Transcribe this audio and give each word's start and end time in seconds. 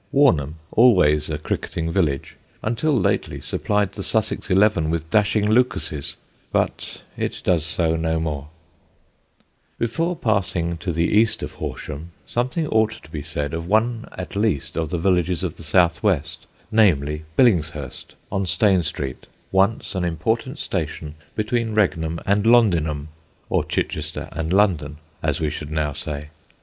Warnham, 0.11 0.55
always 0.71 1.29
a 1.29 1.37
cricketing 1.37 1.91
village, 1.91 2.35
until 2.63 2.91
lately 2.99 3.39
supplied 3.39 3.91
the 3.93 4.01
Sussex 4.01 4.49
eleven 4.49 4.89
with 4.89 5.07
dashing 5.11 5.47
Lucases; 5.47 6.15
but 6.51 7.03
it 7.15 7.39
does 7.43 7.63
so 7.63 7.95
no 7.95 8.19
more. 8.19 8.47
[Sidenote: 8.47 8.49
STANE 8.63 9.75
STREET] 9.75 9.79
Before 9.87 10.15
passing 10.15 10.77
to 10.77 10.91
the 10.91 11.03
east 11.05 11.43
of 11.43 11.53
Horsham, 11.53 12.09
something 12.25 12.65
ought 12.69 12.93
to 13.03 13.11
be 13.11 13.21
said 13.21 13.53
of 13.53 13.67
one 13.67 14.09
at 14.17 14.35
least 14.35 14.75
of 14.75 14.89
the 14.89 14.97
villages 14.97 15.43
of 15.43 15.57
the 15.57 15.63
south 15.63 16.01
west, 16.01 16.47
namely, 16.71 17.23
Billingshurst, 17.37 18.15
on 18.31 18.47
Stane 18.47 18.81
Street, 18.81 19.27
once 19.51 19.93
an 19.93 20.03
important 20.03 20.57
station 20.57 21.13
between 21.35 21.75
Regnum 21.75 22.19
and 22.25 22.45
Londinum, 22.47 23.09
or 23.51 23.63
Chichester 23.63 24.29
and 24.31 24.51
London, 24.51 24.97
as 25.21 25.39
we 25.39 25.51
should 25.51 25.69
now 25.69 25.93
say. 25.93 26.31